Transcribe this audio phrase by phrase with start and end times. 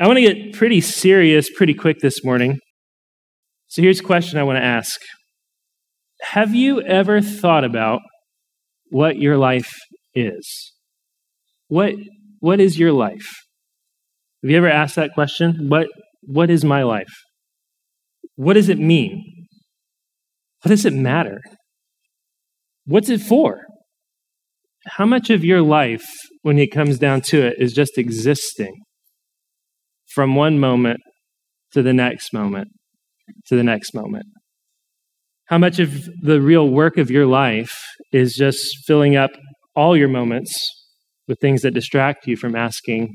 [0.00, 2.58] I want to get pretty serious pretty quick this morning.
[3.68, 5.00] So here's a question I want to ask
[6.32, 8.00] Have you ever thought about
[8.90, 9.72] what your life
[10.14, 10.72] is?
[11.68, 11.94] What,
[12.40, 13.26] what is your life?
[14.42, 15.68] Have you ever asked that question?
[15.68, 15.86] What,
[16.22, 17.12] what is my life?
[18.34, 19.46] What does it mean?
[20.62, 21.40] What does it matter?
[22.84, 23.62] What's it for?
[24.86, 26.04] How much of your life,
[26.42, 28.74] when it comes down to it, is just existing?
[30.14, 31.00] From one moment
[31.72, 32.68] to the next moment
[33.46, 34.26] to the next moment.
[35.46, 37.74] How much of the real work of your life
[38.12, 39.30] is just filling up
[39.76, 40.52] all your moments
[41.28, 43.14] with things that distract you from asking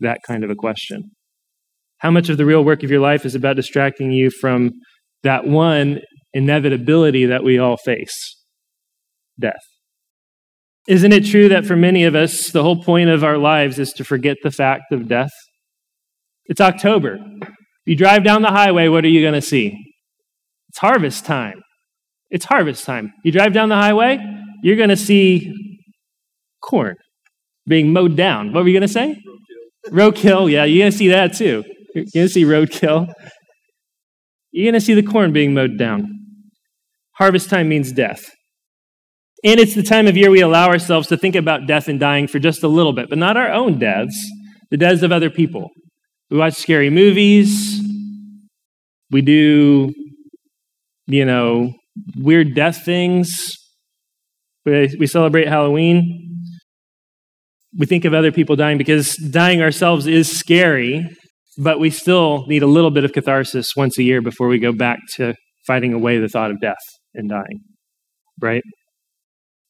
[0.00, 1.10] that kind of a question?
[1.98, 4.72] How much of the real work of your life is about distracting you from
[5.22, 6.00] that one
[6.32, 8.14] inevitability that we all face
[9.38, 9.62] death?
[10.86, 13.92] Isn't it true that for many of us, the whole point of our lives is
[13.94, 15.30] to forget the fact of death?
[16.46, 17.18] It's October.
[17.86, 19.76] You drive down the highway, what are you going to see?
[20.68, 21.62] It's harvest time.
[22.30, 23.12] It's harvest time.
[23.24, 24.18] You drive down the highway,
[24.62, 25.52] you're going to see
[26.62, 26.96] corn
[27.66, 28.52] being mowed down.
[28.52, 29.20] What were you going to say?
[29.88, 30.12] Roadkill.
[30.12, 30.50] roadkill.
[30.50, 31.64] Yeah, you're going to see that too.
[31.94, 33.12] You're going to see roadkill.
[34.50, 36.08] You're going to see the corn being mowed down.
[37.12, 38.24] Harvest time means death.
[39.44, 42.26] And it's the time of year we allow ourselves to think about death and dying
[42.26, 44.16] for just a little bit, but not our own deaths,
[44.70, 45.70] the deaths of other people.
[46.34, 47.80] We watch scary movies.
[49.12, 49.94] We do,
[51.06, 51.72] you know,
[52.16, 53.30] weird death things.
[54.66, 56.42] We, we celebrate Halloween.
[57.78, 61.08] We think of other people dying because dying ourselves is scary,
[61.56, 64.72] but we still need a little bit of catharsis once a year before we go
[64.72, 65.34] back to
[65.68, 66.82] fighting away the thought of death
[67.14, 67.60] and dying,
[68.42, 68.64] right?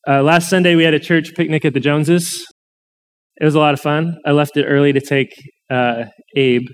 [0.09, 2.43] Uh, last Sunday, we had a church picnic at the Joneses.
[3.37, 4.17] It was a lot of fun.
[4.25, 5.29] I left it early to take
[5.71, 6.05] uh,
[6.37, 6.67] Abe,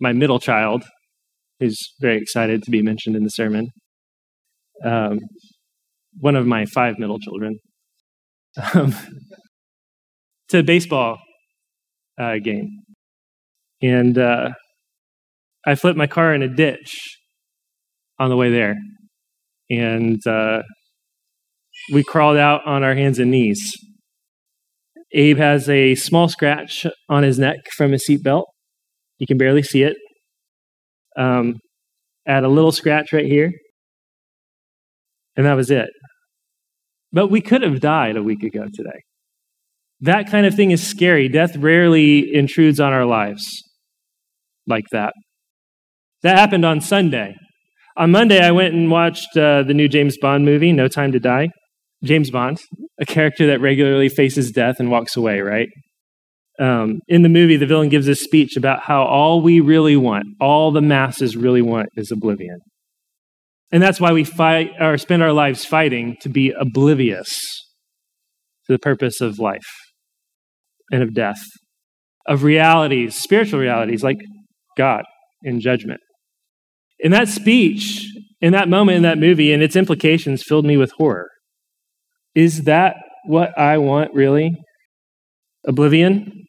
[0.00, 0.84] my middle child,
[1.60, 3.68] who's very excited to be mentioned in the sermon,
[4.84, 5.18] um,
[6.18, 7.58] one of my five middle children,
[8.74, 8.94] um,
[10.48, 11.18] to a baseball
[12.18, 12.82] uh, game.
[13.82, 14.50] And uh,
[15.66, 17.18] I flipped my car in a ditch
[18.18, 18.76] on the way there.
[19.70, 20.62] And uh,
[21.92, 23.74] we crawled out on our hands and knees
[25.14, 28.44] Abe has a small scratch on his neck from his seatbelt.
[29.18, 29.96] You can barely see it.
[31.16, 31.60] Um,
[32.26, 33.52] add a little scratch right here.
[35.36, 35.88] And that was it.
[37.12, 39.00] But we could have died a week ago today.
[40.00, 41.28] That kind of thing is scary.
[41.28, 43.44] Death rarely intrudes on our lives
[44.66, 45.14] like that.
[46.22, 47.36] That happened on Sunday.
[47.96, 51.20] On Monday, I went and watched uh, the new James Bond movie, No Time to
[51.20, 51.48] Die.
[52.04, 52.58] James Bond,
[53.00, 55.68] a character that regularly faces death and walks away, right?
[56.60, 60.24] Um, in the movie, the villain gives a speech about how all we really want,
[60.40, 62.60] all the masses really want, is oblivion.
[63.72, 67.28] And that's why we fight or spend our lives fighting to be oblivious
[68.66, 69.66] to the purpose of life
[70.92, 71.42] and of death,
[72.26, 74.18] of realities, spiritual realities like
[74.76, 75.04] God
[75.42, 76.00] and judgment.
[77.00, 78.06] In that speech,
[78.40, 81.28] in that moment in that movie, and its implications filled me with horror.
[82.34, 82.96] Is that
[83.26, 84.52] what I want, really?
[85.66, 86.44] Oblivion?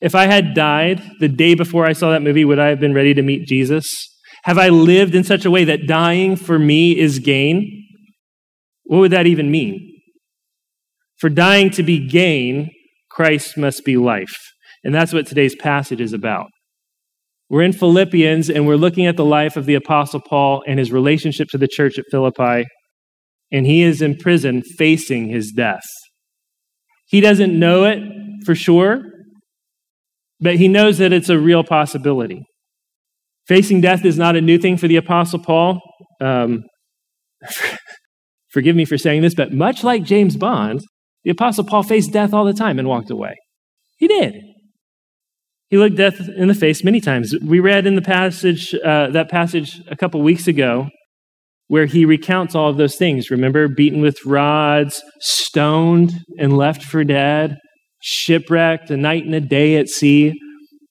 [0.00, 2.94] If I had died the day before I saw that movie, would I have been
[2.94, 3.88] ready to meet Jesus?
[4.44, 7.86] Have I lived in such a way that dying for me is gain?
[8.84, 10.00] What would that even mean?
[11.18, 12.70] For dying to be gain,
[13.08, 14.36] Christ must be life.
[14.82, 16.48] And that's what today's passage is about.
[17.48, 20.90] We're in Philippians and we're looking at the life of the Apostle Paul and his
[20.90, 22.64] relationship to the church at Philippi
[23.52, 25.84] and he is in prison facing his death.
[27.06, 28.00] He doesn't know it
[28.44, 29.02] for sure,
[30.40, 32.42] but he knows that it's a real possibility.
[33.46, 35.80] Facing death is not a new thing for the Apostle Paul.
[36.20, 36.62] Um,
[38.50, 40.80] forgive me for saying this, but much like James Bond,
[41.24, 43.34] the Apostle Paul faced death all the time and walked away.
[43.98, 44.34] He did.
[45.68, 47.34] He looked death in the face many times.
[47.42, 50.88] We read in the passage, uh, that passage a couple weeks ago,
[51.72, 53.30] where he recounts all of those things.
[53.30, 57.56] Remember, beaten with rods, stoned and left for dead,
[57.98, 60.38] shipwrecked, a night and a day at sea,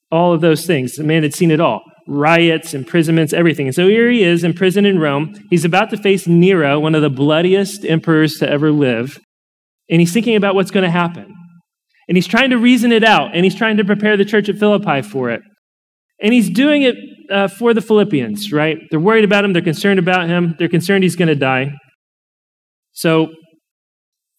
[0.09, 0.93] all of those things.
[0.93, 3.67] The man had seen it all riots, imprisonments, everything.
[3.67, 5.35] And so here he is in prison in Rome.
[5.51, 9.19] He's about to face Nero, one of the bloodiest emperors to ever live.
[9.87, 11.31] And he's thinking about what's going to happen.
[12.07, 14.57] And he's trying to reason it out, and he's trying to prepare the church at
[14.57, 15.43] Philippi for it.
[16.19, 16.95] And he's doing it
[17.31, 18.77] uh, for the Philippians, right?
[18.89, 19.53] They're worried about him.
[19.53, 20.55] They're concerned about him.
[20.59, 21.71] They're concerned he's going to die.
[22.91, 23.33] So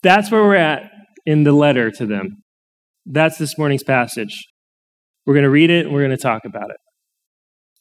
[0.03, 0.91] that's where we're at
[1.27, 2.43] in the letter to them.
[3.07, 4.37] That's this morning's passage.
[5.27, 6.77] We're going to read it and we're going to talk about it.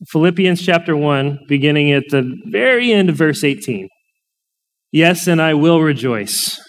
[0.10, 3.88] Philippians chapter 1, beginning at the very end of verse 18.
[4.92, 6.60] Yes, and I will rejoice.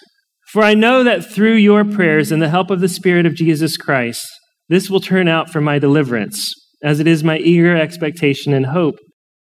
[0.51, 3.79] For I know that through your prayers and the help of the Spirit of Jesus
[3.79, 4.27] Christ,
[4.69, 8.97] this will turn out for my deliverance, as it is my eager expectation and hope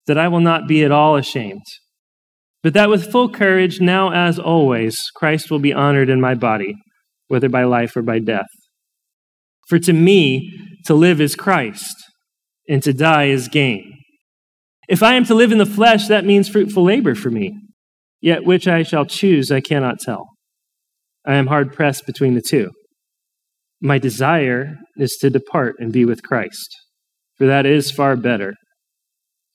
[0.07, 1.65] that I will not be at all ashamed,
[2.63, 6.75] but that with full courage, now as always, Christ will be honored in my body,
[7.29, 8.47] whether by life or by death.
[9.69, 10.53] For to me,
[10.85, 11.95] to live is Christ,
[12.69, 13.99] and to die is gain.
[14.89, 17.57] If I am to live in the flesh, that means fruitful labor for me.
[18.21, 20.29] Yet which I shall choose, I cannot tell.
[21.27, 22.71] I am hard pressed between the two.
[23.81, 26.75] My desire is to depart and be with Christ,
[27.45, 28.55] for that is far better.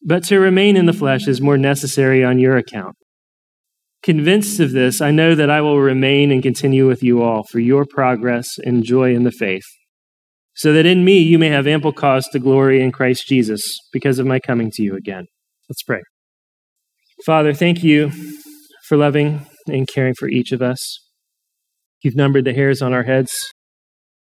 [0.05, 2.95] But to remain in the flesh is more necessary on your account.
[4.03, 7.57] Convinced of this, I know that I will remain and continue with you all for
[7.57, 9.63] your progress and joy in the faith,
[10.53, 14.19] so that in me you may have ample cause to glory in Christ Jesus because
[14.19, 15.25] of my coming to you again.
[15.67, 16.01] Let's pray.
[17.25, 18.11] Father, thank you
[18.87, 20.99] for loving and caring for each of us.
[22.03, 23.33] You've numbered the hairs on our heads,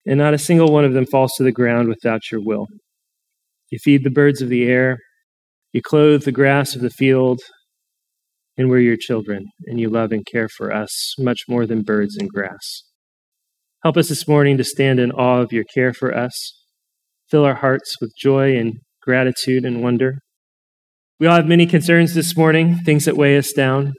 [0.04, 2.66] and not a single one of them falls to the ground without your will.
[3.74, 4.98] You feed the birds of the air,
[5.72, 7.40] you clothe the grass of the field,
[8.56, 12.16] and we're your children, and you love and care for us much more than birds
[12.16, 12.84] and grass.
[13.82, 16.56] Help us this morning to stand in awe of your care for us.
[17.28, 20.20] Fill our hearts with joy and gratitude and wonder.
[21.18, 23.94] We all have many concerns this morning, things that weigh us down,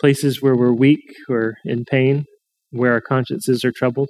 [0.00, 2.24] places where we're weak or in pain
[2.72, 4.08] where our consciences are troubled.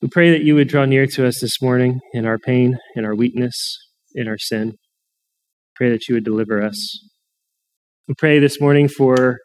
[0.00, 3.04] We pray that you would draw near to us this morning in our pain, in
[3.04, 3.76] our weakness,
[4.14, 4.74] in our sin.
[5.76, 7.08] Pray that you would deliver us.
[8.08, 9.38] We pray this morning for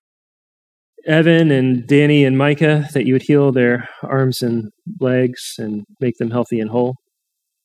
[1.06, 6.18] Evan and Danny and Micah that you would heal their arms and legs and make
[6.18, 6.96] them healthy and whole.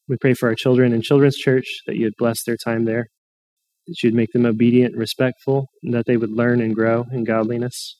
[0.09, 3.07] We pray for our children in Children's Church that you would bless their time there,
[3.87, 7.07] that you would make them obedient and respectful, and that they would learn and grow
[7.13, 7.97] in godliness.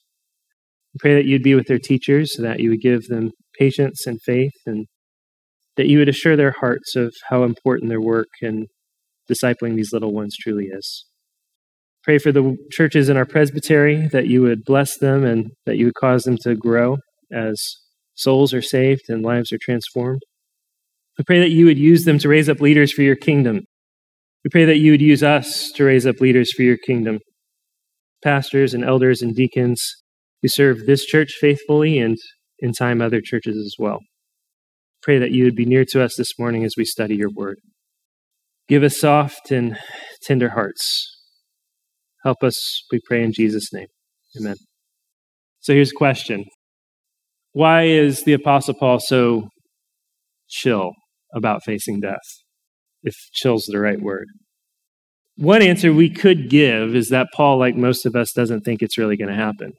[0.93, 4.21] We pray that you'd be with their teachers, that you would give them patience and
[4.21, 4.85] faith, and
[5.77, 8.67] that you would assure their hearts of how important their work in
[9.29, 11.05] discipling these little ones truly is.
[12.03, 15.85] Pray for the churches in our presbytery that you would bless them and that you
[15.85, 16.97] would cause them to grow
[17.31, 17.77] as
[18.15, 20.21] souls are saved and lives are transformed.
[21.17, 23.61] We pray that you would use them to raise up leaders for your kingdom.
[24.43, 27.19] We pray that you would use us to raise up leaders for your kingdom.
[28.23, 29.83] Pastors and elders and deacons
[30.41, 32.17] who serve this church faithfully and
[32.59, 33.99] in time other churches as well.
[35.03, 37.57] Pray that you would be near to us this morning as we study your word.
[38.71, 39.77] Give us soft and
[40.23, 41.05] tender hearts.
[42.23, 43.87] Help us, we pray in Jesus' name.
[44.39, 44.55] Amen.
[45.59, 46.45] So here's a question
[47.51, 49.49] Why is the Apostle Paul so
[50.47, 50.93] chill
[51.35, 52.15] about facing death?
[53.03, 54.27] If chill's the right word.
[55.35, 58.97] One answer we could give is that Paul, like most of us, doesn't think it's
[58.97, 59.73] really going to happen.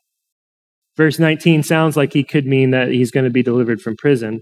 [0.98, 4.40] Verse 19 sounds like he could mean that he's going to be delivered from prison.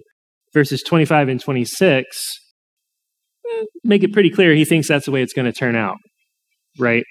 [0.53, 2.50] Verses 25 and 26 eh,
[3.85, 5.97] make it pretty clear he thinks that's the way it's going to turn out,
[6.79, 7.05] right?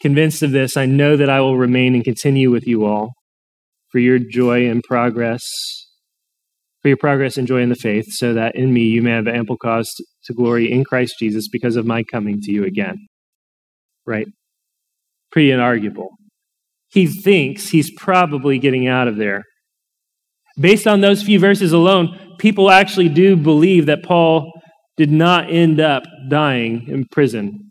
[0.00, 3.12] Convinced of this, I know that I will remain and continue with you all
[3.90, 5.42] for your joy and progress,
[6.82, 9.26] for your progress and joy in the faith, so that in me you may have
[9.26, 9.90] ample cause
[10.24, 12.96] to glory in Christ Jesus because of my coming to you again.
[14.06, 14.26] Right?
[15.30, 16.08] Pretty inarguable
[16.88, 19.44] he thinks he's probably getting out of there.
[20.58, 24.50] Based on those few verses alone, people actually do believe that Paul
[24.98, 27.70] did not end up dying in prison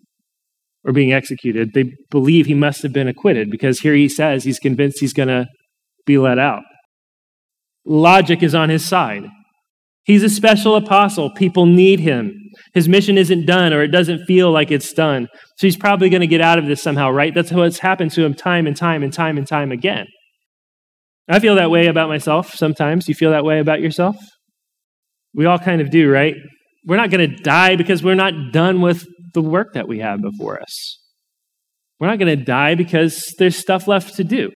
[0.83, 1.73] or being executed.
[1.73, 5.27] They believe he must have been acquitted because here he says he's convinced he's going
[5.27, 5.45] to
[6.05, 6.63] be let out.
[7.85, 9.25] Logic is on his side.
[10.05, 11.29] He's a special apostle.
[11.29, 12.33] People need him.
[12.73, 15.27] His mission isn't done or it doesn't feel like it's done.
[15.57, 17.33] So he's probably going to get out of this somehow, right?
[17.33, 20.07] That's what's happened to him time and time and time and time again.
[21.27, 23.09] I feel that way about myself sometimes.
[23.09, 24.15] You feel that way about yourself?
[25.33, 26.35] We all kind of do, right?
[26.87, 30.21] We're not going to die because we're not done with the work that we have
[30.21, 30.99] before us.
[31.99, 34.51] We're not going to die because there's stuff left to do.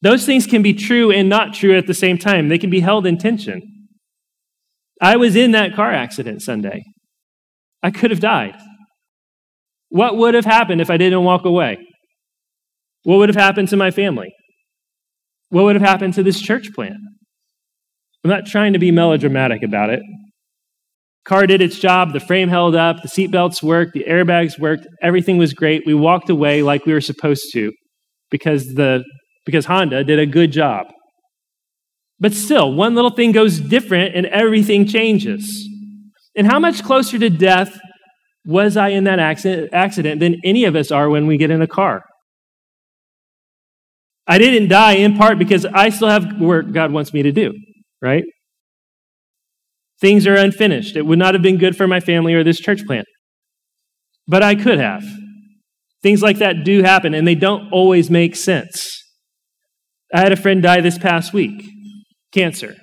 [0.00, 2.48] Those things can be true and not true at the same time.
[2.48, 3.60] They can be held in tension.
[5.00, 6.84] I was in that car accident Sunday.
[7.82, 8.54] I could have died.
[9.88, 11.78] What would have happened if I didn't walk away?
[13.02, 14.32] What would have happened to my family?
[15.48, 16.94] What would have happened to this church plant?
[18.22, 20.00] I'm not trying to be melodramatic about it.
[21.24, 25.38] Car did its job, the frame held up, the seatbelts worked, the airbags worked, everything
[25.38, 25.84] was great.
[25.86, 27.72] We walked away like we were supposed to
[28.30, 29.04] because the
[29.46, 30.86] because Honda did a good job.
[32.20, 35.68] But still, one little thing goes different and everything changes.
[36.36, 37.78] And how much closer to death
[38.46, 41.66] was I in that accident than any of us are when we get in a
[41.66, 42.02] car?
[44.26, 47.52] I didn't die in part because I still have work God wants me to do,
[48.00, 48.24] right?
[50.04, 50.96] Things are unfinished.
[50.96, 53.06] It would not have been good for my family or this church plant.
[54.28, 55.02] But I could have.
[56.02, 58.86] Things like that do happen, and they don't always make sense.
[60.12, 61.64] I had a friend die this past week
[62.32, 62.74] cancer.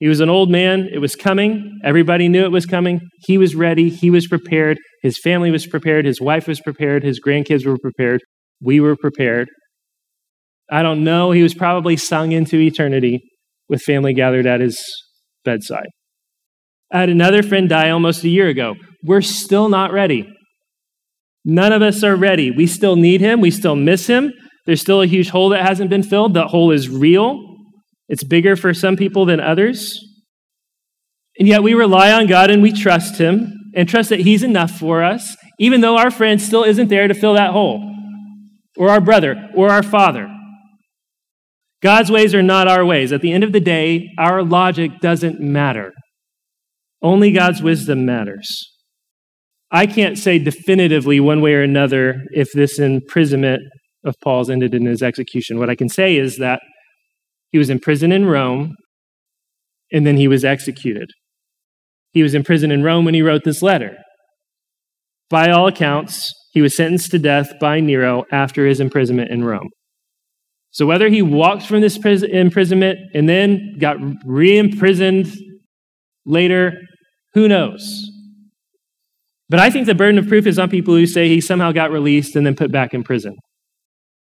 [0.00, 0.88] He was an old man.
[0.90, 1.80] It was coming.
[1.84, 3.02] Everybody knew it was coming.
[3.26, 3.90] He was ready.
[3.90, 4.78] He was prepared.
[5.02, 6.06] His family was prepared.
[6.06, 7.04] His wife was prepared.
[7.04, 8.22] His grandkids were prepared.
[8.62, 9.48] We were prepared.
[10.70, 11.32] I don't know.
[11.32, 13.20] He was probably sung into eternity
[13.68, 14.82] with family gathered at his
[15.44, 15.88] bedside.
[16.92, 18.74] I had another friend die almost a year ago.
[19.02, 20.32] We're still not ready.
[21.44, 22.50] None of us are ready.
[22.50, 23.40] We still need him.
[23.40, 24.32] We still miss him.
[24.66, 26.34] There's still a huge hole that hasn't been filled.
[26.34, 27.40] That hole is real.
[28.08, 30.00] It's bigger for some people than others.
[31.38, 34.70] And yet we rely on God and we trust him and trust that he's enough
[34.70, 37.94] for us, even though our friend still isn't there to fill that hole,
[38.76, 40.32] or our brother, or our father.
[41.82, 43.12] God's ways are not our ways.
[43.12, 45.92] At the end of the day, our logic doesn't matter.
[47.06, 48.48] Only God's wisdom matters.
[49.70, 53.62] I can't say definitively one way or another if this imprisonment
[54.04, 55.60] of Paul's ended in his execution.
[55.60, 56.60] What I can say is that
[57.52, 58.74] he was imprisoned in Rome
[59.92, 61.08] and then he was executed.
[62.10, 63.96] He was imprisoned in Rome when he wrote this letter.
[65.30, 69.68] By all accounts, he was sentenced to death by Nero after his imprisonment in Rome.
[70.72, 75.32] So whether he walked from this imprisonment and then got re imprisoned
[76.24, 76.72] later,
[77.36, 78.10] who knows?
[79.50, 81.90] But I think the burden of proof is on people who say he somehow got
[81.90, 83.36] released and then put back in prison.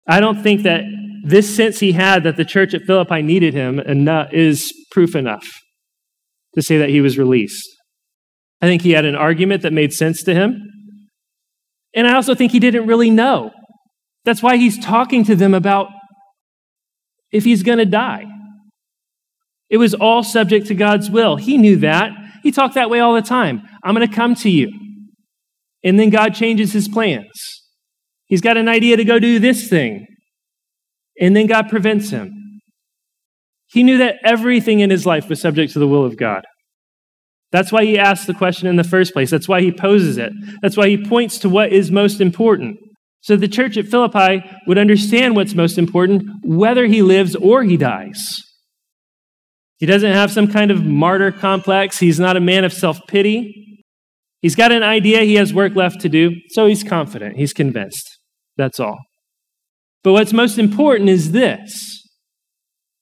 [0.07, 0.81] I don't think that
[1.23, 3.79] this sense he had that the church at Philippi needed him
[4.31, 5.47] is proof enough
[6.55, 7.69] to say that he was released.
[8.63, 10.59] I think he had an argument that made sense to him.
[11.93, 13.51] And I also think he didn't really know.
[14.25, 15.89] That's why he's talking to them about
[17.31, 18.25] if he's going to die.
[19.69, 21.35] It was all subject to God's will.
[21.35, 22.11] He knew that.
[22.47, 23.61] He talked that way all the time.
[23.83, 24.71] I'm going to come to you.
[25.83, 27.27] And then God changes his plans.
[28.27, 30.07] He's got an idea to go do this thing.
[31.19, 32.61] And then God prevents him.
[33.65, 36.45] He knew that everything in his life was subject to the will of God.
[37.51, 39.29] That's why he asked the question in the first place.
[39.29, 40.31] That's why he poses it.
[40.61, 42.77] That's why he points to what is most important.
[43.19, 47.75] So the church at Philippi would understand what's most important, whether he lives or he
[47.75, 48.46] dies.
[49.77, 51.99] He doesn't have some kind of martyr complex.
[51.99, 53.85] He's not a man of self pity.
[54.41, 58.19] He's got an idea, he has work left to do, so he's confident, he's convinced.
[58.55, 58.97] That's all.
[60.03, 62.03] But what's most important is this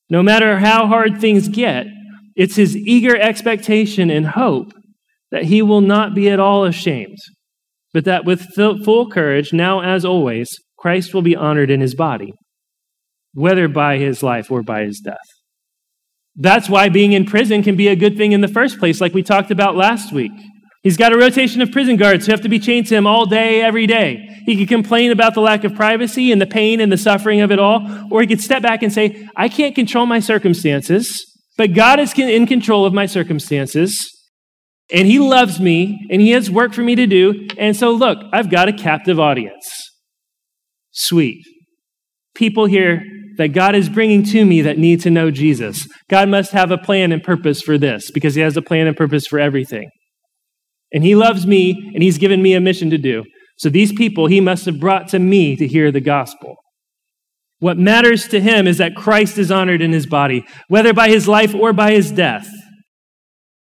[0.09, 1.87] no matter how hard things get,
[2.35, 4.73] it's his eager expectation and hope
[5.31, 7.17] that he will not be at all ashamed
[7.95, 12.33] but that with full courage, now as always, Christ will be honored in his body,
[13.33, 15.15] whether by his life or by his death.
[16.35, 19.13] That's why being in prison can be a good thing in the first place, like
[19.13, 20.31] we talked about last week.
[20.83, 23.25] He's got a rotation of prison guards who have to be chained to him all
[23.25, 24.29] day, every day.
[24.45, 27.51] He could complain about the lack of privacy and the pain and the suffering of
[27.51, 31.25] it all, or he could step back and say, I can't control my circumstances,
[31.57, 34.11] but God is in control of my circumstances,
[34.91, 37.47] and he loves me and he has work for me to do.
[37.57, 39.65] And so, look, I've got a captive audience.
[40.91, 41.43] Sweet.
[42.35, 43.01] People here
[43.37, 45.87] that God is bringing to me that need to know Jesus.
[46.09, 48.95] God must have a plan and purpose for this because he has a plan and
[48.95, 49.89] purpose for everything.
[50.91, 53.23] And he loves me and he's given me a mission to do.
[53.57, 56.55] So these people he must have brought to me to hear the gospel.
[57.59, 61.27] What matters to him is that Christ is honored in his body, whether by his
[61.27, 62.47] life or by his death.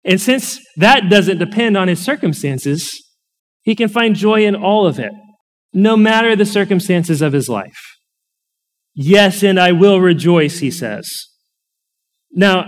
[0.03, 2.89] And since that doesn't depend on his circumstances,
[3.63, 5.11] he can find joy in all of it,
[5.73, 7.97] no matter the circumstances of his life.
[8.93, 11.09] Yes, and I will rejoice, he says.
[12.31, 12.65] Now,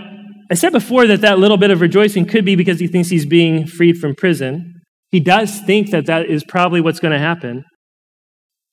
[0.50, 3.26] I said before that that little bit of rejoicing could be because he thinks he's
[3.26, 4.74] being freed from prison.
[5.10, 7.64] He does think that that is probably what's going to happen.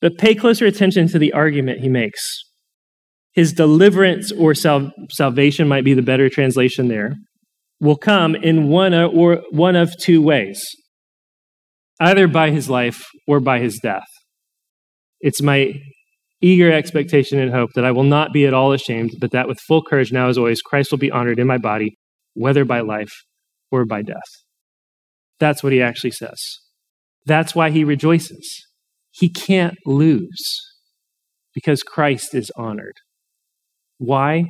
[0.01, 2.21] But pay closer attention to the argument he makes.
[3.33, 7.13] His deliverance or sal- salvation might be the better translation there
[7.79, 10.63] will come in one or one of two ways
[11.99, 14.07] either by his life or by his death.
[15.19, 15.73] It's my
[16.41, 19.59] eager expectation and hope that I will not be at all ashamed, but that with
[19.59, 21.95] full courage now as always, Christ will be honored in my body,
[22.33, 23.13] whether by life
[23.71, 24.17] or by death.
[25.39, 26.39] That's what he actually says.
[27.25, 28.65] That's why he rejoices.
[29.11, 30.59] He can't lose
[31.53, 32.95] because Christ is honored.
[33.97, 34.45] Why?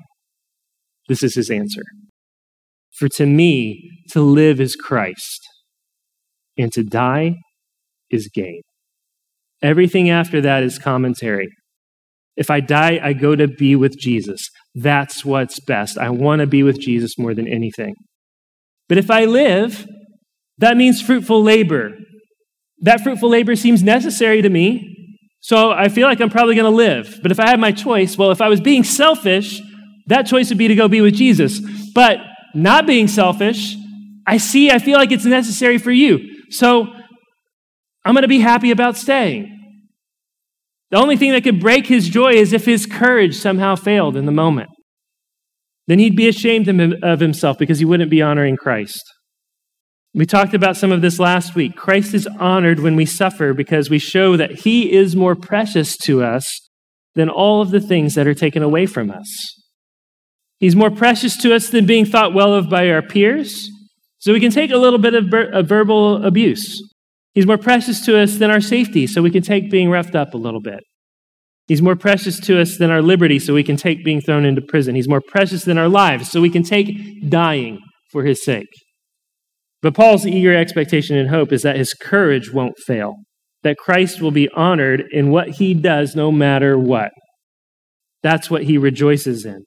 [1.07, 1.81] This is his answer.
[2.97, 5.41] For to me, to live is Christ,
[6.57, 7.35] and to die
[8.09, 8.61] is gain.
[9.61, 11.49] Everything after that is commentary.
[12.35, 14.49] If I die, I go to be with Jesus.
[14.73, 15.97] That's what's best.
[15.97, 17.93] I want to be with Jesus more than anything.
[18.87, 19.85] But if I live,
[20.57, 21.91] that means fruitful labor.
[22.79, 24.87] That fruitful labor seems necessary to me.
[25.41, 27.19] So I feel like I'm probably going to live.
[27.21, 29.61] But if I had my choice, well, if I was being selfish,
[30.07, 31.59] that choice would be to go be with Jesus.
[31.93, 32.19] But
[32.53, 33.75] not being selfish,
[34.25, 36.19] I see, I feel like it's necessary for you.
[36.49, 36.87] So
[38.05, 39.60] I'm going to be happy about staying.
[40.91, 44.25] The only thing that could break his joy is if his courage somehow failed in
[44.25, 44.69] the moment.
[45.87, 46.67] Then he'd be ashamed
[47.03, 49.01] of himself because he wouldn't be honoring Christ.
[50.13, 51.77] We talked about some of this last week.
[51.77, 56.21] Christ is honored when we suffer because we show that he is more precious to
[56.21, 56.45] us
[57.15, 59.55] than all of the things that are taken away from us.
[60.59, 63.69] He's more precious to us than being thought well of by our peers,
[64.19, 66.81] so we can take a little bit of, of verbal abuse.
[67.33, 70.33] He's more precious to us than our safety, so we can take being roughed up
[70.33, 70.83] a little bit.
[71.67, 74.61] He's more precious to us than our liberty, so we can take being thrown into
[74.61, 74.95] prison.
[74.95, 77.79] He's more precious than our lives, so we can take dying
[78.11, 78.67] for his sake.
[79.81, 83.15] But Paul's eager expectation and hope is that his courage won't fail,
[83.63, 87.11] that Christ will be honored in what he does no matter what.
[88.21, 89.63] That's what he rejoices in.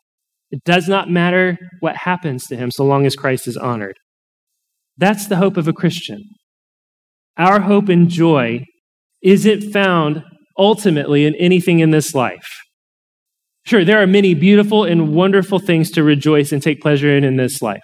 [0.50, 3.96] It does not matter what happens to him so long as Christ is honored.
[4.96, 6.20] That's the hope of a Christian.
[7.36, 8.64] Our hope and joy
[9.22, 10.22] isn't found
[10.58, 12.46] ultimately in anything in this life.
[13.66, 17.36] Sure, there are many beautiful and wonderful things to rejoice and take pleasure in in
[17.36, 17.80] this life.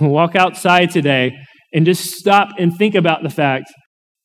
[0.00, 1.32] Walk outside today
[1.72, 3.72] and just stop and think about the fact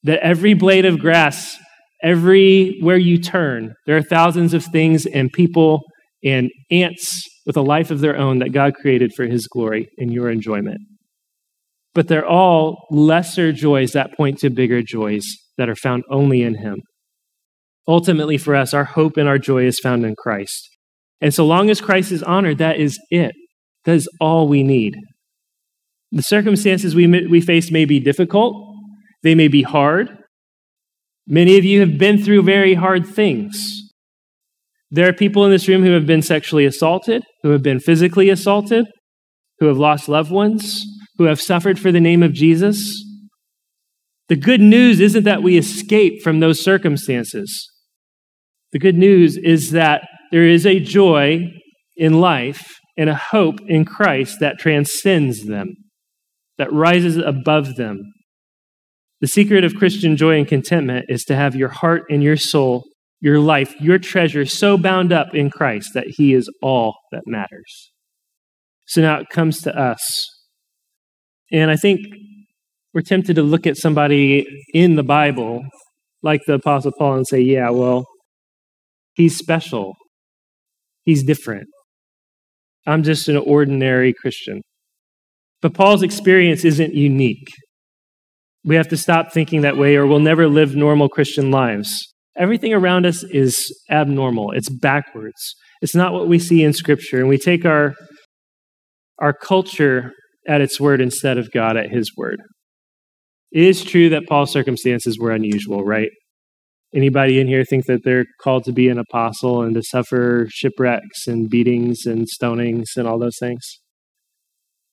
[0.03, 1.57] that every blade of grass,
[2.01, 5.81] everywhere you turn, there are thousands of things and people
[6.23, 10.11] and ants with a life of their own that God created for his glory and
[10.11, 10.79] your enjoyment.
[11.93, 15.25] But they're all lesser joys that point to bigger joys
[15.57, 16.81] that are found only in him.
[17.87, 20.69] Ultimately, for us, our hope and our joy is found in Christ.
[21.21, 23.33] And so long as Christ is honored, that is it.
[23.85, 24.95] That is all we need.
[26.11, 28.55] The circumstances we, we face may be difficult,
[29.23, 30.17] they may be hard.
[31.25, 33.81] Many of you have been through very hard things.
[34.91, 38.29] There are people in this room who have been sexually assaulted, who have been physically
[38.29, 38.85] assaulted,
[39.59, 40.85] who have lost loved ones,
[41.17, 43.03] who have suffered for the name of Jesus.
[44.29, 47.69] The good news isn't that we escape from those circumstances.
[48.71, 51.51] The good news is that there is a joy
[51.95, 55.75] in life and a hope in Christ that transcends them,
[56.57, 58.01] that rises above them.
[59.21, 62.83] The secret of Christian joy and contentment is to have your heart and your soul
[63.23, 67.93] your life, your treasure so bound up in Christ that He is all that matters.
[68.85, 70.01] So now it comes to us.
[71.53, 71.99] And I think
[72.93, 75.63] we're tempted to look at somebody in the Bible,
[76.23, 78.05] like the Apostle Paul, and say, yeah, well,
[79.13, 79.93] he's special.
[81.03, 81.67] He's different.
[82.87, 84.61] I'm just an ordinary Christian.
[85.61, 87.47] But Paul's experience isn't unique.
[88.65, 92.13] We have to stop thinking that way, or we'll never live normal Christian lives.
[92.35, 95.55] Everything around us is abnormal, it's backwards.
[95.81, 97.19] It's not what we see in Scripture.
[97.19, 97.93] And we take our,
[99.19, 100.13] our culture
[100.47, 102.41] at its word instead of God at his word.
[103.51, 106.09] It is true that Paul's circumstances were unusual, right?
[106.93, 111.27] Anybody in here think that they're called to be an apostle and to suffer shipwrecks
[111.27, 113.79] and beatings and stonings and all those things?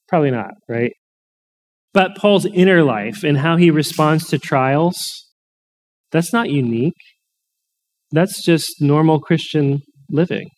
[0.08, 0.92] Probably not, right?
[1.92, 4.96] But Paul's inner life and how he responds to trials,
[6.12, 6.94] that's not unique.
[8.12, 10.48] That's just normal Christian living.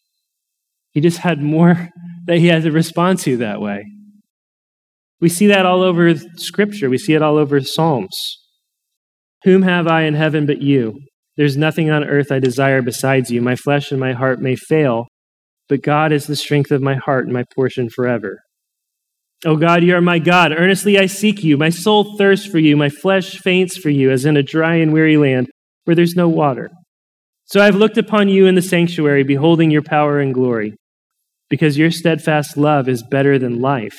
[0.92, 1.90] He just had more
[2.26, 3.84] that he had to respond to that way.
[5.22, 6.90] We see that all over Scripture.
[6.90, 8.10] We see it all over Psalms.
[9.44, 10.98] Whom have I in heaven but you?
[11.36, 13.40] There's nothing on earth I desire besides you.
[13.40, 15.06] My flesh and my heart may fail,
[15.68, 18.40] but God is the strength of my heart and my portion forever.
[19.44, 20.52] O God, you are my God.
[20.52, 21.56] Earnestly I seek you.
[21.56, 22.76] My soul thirsts for you.
[22.76, 25.48] My flesh faints for you, as in a dry and weary land
[25.84, 26.68] where there's no water.
[27.44, 30.74] So I've looked upon you in the sanctuary, beholding your power and glory.
[31.48, 33.98] Because your steadfast love is better than life,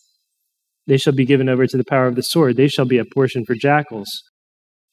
[0.87, 2.57] They shall be given over to the power of the sword.
[2.57, 4.09] They shall be a portion for jackals.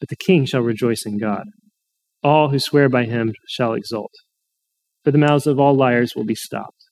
[0.01, 1.45] But the king shall rejoice in God.
[2.23, 4.13] All who swear by him shall exult.
[5.05, 6.85] For the mouths of all liars will be stopped.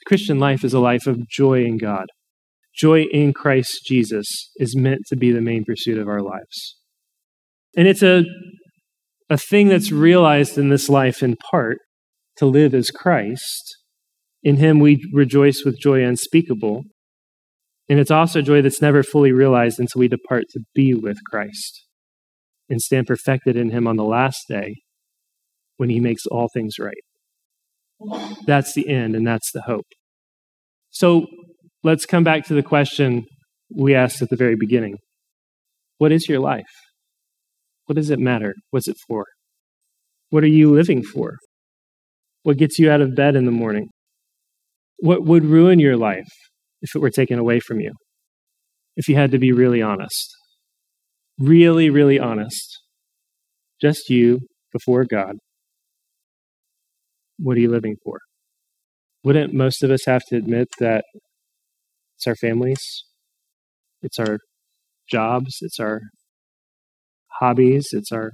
[0.00, 2.06] The Christian life is a life of joy in God.
[2.74, 6.76] Joy in Christ Jesus is meant to be the main pursuit of our lives.
[7.76, 8.24] And it's a,
[9.30, 11.78] a thing that's realized in this life in part
[12.38, 13.76] to live as Christ.
[14.42, 16.82] In him we rejoice with joy unspeakable.
[17.88, 21.86] And it's also joy that's never fully realized until we depart to be with Christ
[22.68, 24.76] and stand perfected in him on the last day
[25.76, 26.94] when he makes all things right.
[28.46, 29.86] That's the end, and that's the hope.
[30.90, 31.26] So
[31.82, 33.24] let's come back to the question
[33.74, 34.96] we asked at the very beginning
[35.98, 36.64] What is your life?
[37.86, 38.54] What does it matter?
[38.70, 39.26] What's it for?
[40.30, 41.36] What are you living for?
[42.42, 43.88] What gets you out of bed in the morning?
[44.98, 46.28] What would ruin your life
[46.82, 47.92] if it were taken away from you?
[48.96, 50.28] If you had to be really honest.
[51.38, 52.80] Really, really honest.
[53.80, 54.40] Just you
[54.72, 55.36] before God.
[57.38, 58.18] What are you living for?
[59.24, 61.04] Wouldn't most of us have to admit that
[62.16, 62.80] it's our families,
[64.02, 64.38] it's our
[65.08, 66.00] jobs, it's our
[67.40, 68.30] hobbies, it's our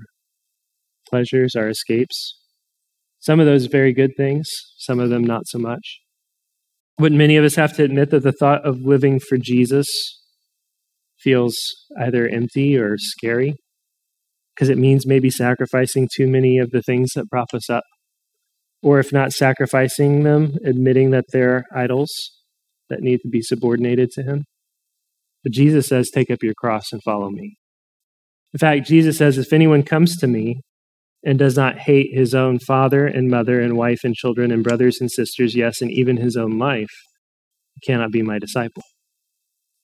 [1.08, 2.38] pleasures, our escapes?
[3.20, 6.00] Some of those very good things, some of them not so much.
[6.98, 9.86] Wouldn't many of us have to admit that the thought of living for Jesus
[11.20, 11.56] feels
[12.00, 13.54] either empty or scary?
[14.54, 17.84] Because it means maybe sacrificing too many of the things that prop us up.
[18.82, 22.10] Or if not sacrificing them, admitting that they're idols
[22.88, 24.44] that need to be subordinated to Him.
[25.44, 27.58] But Jesus says, Take up your cross and follow me.
[28.52, 30.62] In fact, Jesus says, If anyone comes to me
[31.24, 34.98] and does not hate his own father and mother and wife and children and brothers
[35.00, 36.90] and sisters, yes, and even his own life,
[37.84, 38.82] cannot be my disciple.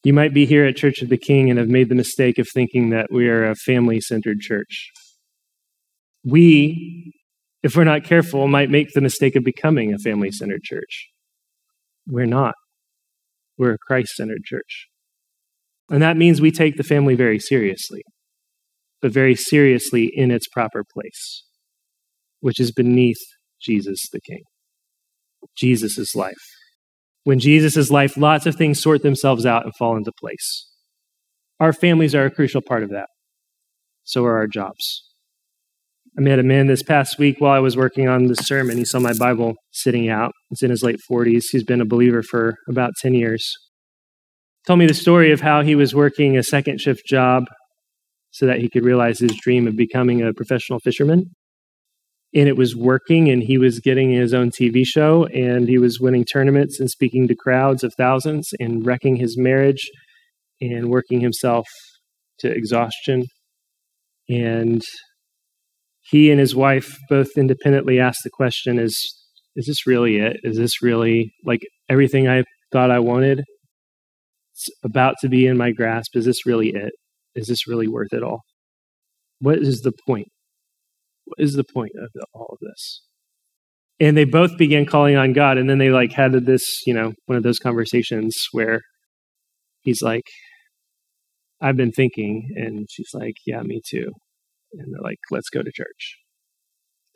[0.05, 2.47] You might be here at Church of the King and have made the mistake of
[2.53, 4.90] thinking that we are a family centered church.
[6.25, 7.12] We,
[7.62, 11.09] if we're not careful, might make the mistake of becoming a family centered church.
[12.07, 12.55] We're not.
[13.57, 14.88] We're a Christ centered church.
[15.90, 18.03] And that means we take the family very seriously
[19.05, 21.45] but very seriously in its proper place,
[22.40, 23.21] which is beneath
[23.61, 24.40] Jesus the King.
[25.55, 26.40] Jesus' life.
[27.25, 30.71] When Jesus' is life, lots of things sort themselves out and fall into place.
[31.61, 33.09] Our families are a crucial part of that.
[34.05, 35.05] So are our jobs.
[36.17, 38.79] I met a man this past week while I was working on the sermon.
[38.79, 40.33] He saw my Bible sitting out.
[40.51, 41.43] It's in his late 40s.
[41.51, 43.53] He's been a believer for about 10 years.
[44.67, 47.45] Told me the story of how he was working a second shift job
[48.35, 51.31] so that he could realize his dream of becoming a professional fisherman.
[52.35, 56.01] And it was working, and he was getting his own TV show, and he was
[56.01, 59.88] winning tournaments and speaking to crowds of thousands and wrecking his marriage
[60.61, 61.68] and working himself
[62.40, 63.27] to exhaustion.
[64.29, 64.83] And
[66.01, 68.97] he and his wife both independently asked the question is
[69.55, 72.42] is this really it is this really like everything i
[72.73, 73.42] thought i wanted
[74.53, 76.92] it's about to be in my grasp is this really it
[77.35, 78.42] is this really worth it all?
[79.40, 80.29] What is the point?
[81.25, 83.03] What is the point of all of this?
[84.01, 87.12] And they both began calling on God, and then they like had this, you know,
[87.27, 88.81] one of those conversations where
[89.83, 90.25] he's like,
[91.61, 94.11] I've been thinking, and she's like, Yeah, me too.
[94.73, 96.16] And they're like, Let's go to church.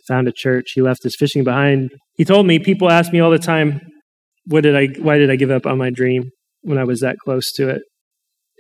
[0.07, 0.73] Found a church.
[0.75, 1.91] He left his fishing behind.
[2.15, 3.81] He told me, people ask me all the time,
[4.47, 6.31] what did I why did I give up on my dream
[6.63, 7.83] when I was that close to it?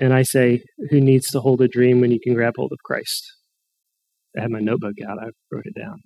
[0.00, 2.78] And I say, who needs to hold a dream when you can grab hold of
[2.84, 3.24] Christ?
[4.36, 5.96] I had my notebook out, I wrote it down.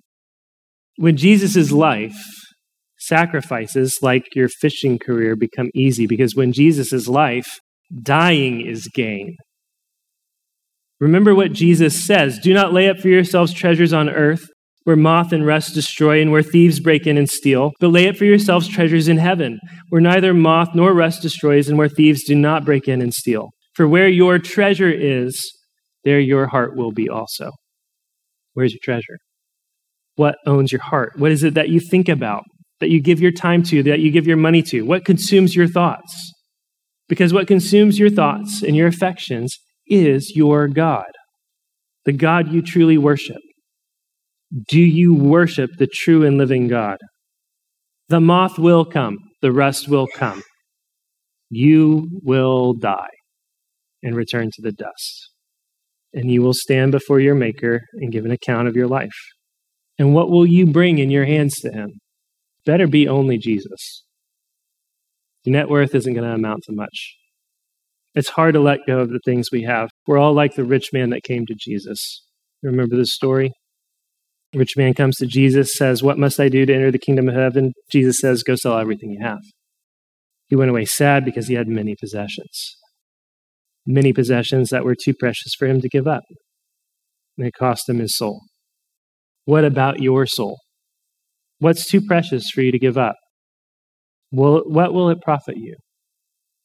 [0.97, 2.17] When Jesus' life,
[2.97, 7.59] sacrifices like your fishing career become easy because when Jesus' life,
[8.01, 9.35] dying is gain.
[10.99, 14.45] Remember what Jesus says do not lay up for yourselves treasures on earth
[14.85, 18.17] where moth and rust destroy and where thieves break in and steal, but lay up
[18.17, 22.35] for yourselves treasures in heaven where neither moth nor rust destroys and where thieves do
[22.35, 23.49] not break in and steal.
[23.73, 25.51] For where your treasure is,
[26.03, 27.51] there your heart will be also.
[28.53, 29.17] Where's your treasure?
[30.15, 31.13] What owns your heart?
[31.17, 32.43] What is it that you think about,
[32.79, 34.83] that you give your time to, that you give your money to?
[34.83, 36.31] What consumes your thoughts?
[37.09, 39.57] Because what consumes your thoughts and your affections
[39.87, 41.11] is your God,
[42.05, 43.41] the God you truly worship.
[44.69, 46.97] Do you worship the true and living God?
[48.09, 50.43] The moth will come, the rust will come.
[51.49, 53.09] You will die
[54.03, 55.29] and return to the dust.
[56.13, 59.09] And you will stand before your Maker and give an account of your life.
[59.97, 61.93] And what will you bring in your hands to Him?
[62.65, 64.03] Better be only Jesus.
[65.43, 67.15] Your net worth isn't going to amount to much.
[68.15, 69.89] It's hard to let go of the things we have.
[70.05, 72.23] We're all like the rich man that came to Jesus.
[72.61, 73.51] Remember the story?
[74.53, 77.27] The rich man comes to Jesus, says, What must I do to enter the kingdom
[77.27, 77.73] of heaven?
[77.91, 79.41] Jesus says, Go sell everything you have.
[80.47, 82.77] He went away sad because he had many possessions.
[83.85, 86.23] Many possessions that were too precious for him to give up.
[87.37, 88.41] And it cost him his soul.
[89.45, 90.59] What about your soul?
[91.59, 93.15] What's too precious for you to give up?
[94.31, 95.75] What will it profit you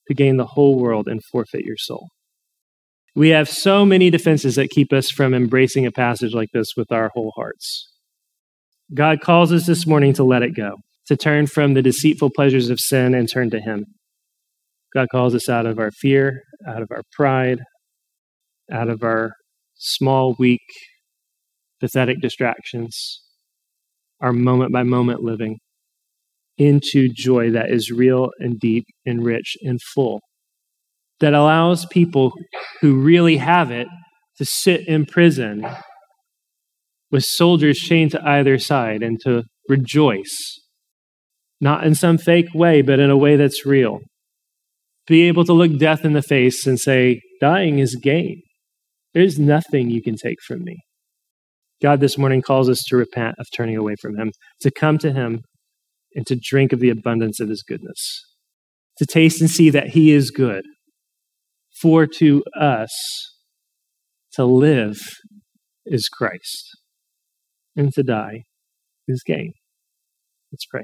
[0.07, 2.09] to gain the whole world and forfeit your soul?
[3.15, 6.93] We have so many defenses that keep us from embracing a passage like this with
[6.93, 7.91] our whole hearts.
[8.95, 10.77] God calls us this morning to let it go,
[11.09, 13.87] to turn from the deceitful pleasures of sin and turn to Him.
[14.95, 17.61] God calls us out of our fear, out of our pride,
[18.71, 19.33] out of our
[19.75, 20.63] small, weak,
[21.81, 23.23] pathetic distractions,
[24.21, 25.59] our moment by moment living,
[26.57, 30.21] into joy that is real and deep and rich and full,
[31.21, 32.33] that allows people
[32.81, 33.87] who really have it
[34.39, 35.67] to sit in prison
[37.11, 40.59] with soldiers chained to either side and to rejoice,
[41.61, 44.01] not in some fake way, but in a way that's real.
[45.09, 48.43] Be able to look death in the face and say, Dying is gain.
[49.15, 50.79] There's nothing you can take from me.
[51.81, 55.13] God this morning calls us to repent of turning away from Him, to come to
[55.13, 55.43] Him
[56.15, 58.23] and to drink of the abundance of His goodness,
[58.99, 60.65] to taste and see that He is good.
[61.81, 62.93] For to us,
[64.33, 65.01] to live
[65.87, 66.77] is Christ,
[67.77, 68.43] and to die
[69.07, 69.53] is gain.
[70.53, 70.83] Let's pray.